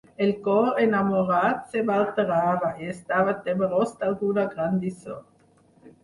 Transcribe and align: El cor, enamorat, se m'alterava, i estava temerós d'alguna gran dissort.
El 0.25 0.31
cor, 0.45 0.67
enamorat, 0.83 1.59
se 1.73 1.83
m'alterava, 1.89 2.71
i 2.85 2.89
estava 2.93 3.35
temerós 3.49 3.93
d'alguna 3.99 4.47
gran 4.55 4.81
dissort. 4.87 5.91